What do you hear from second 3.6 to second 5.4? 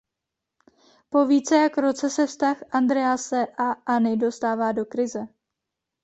Anny dostává do krize.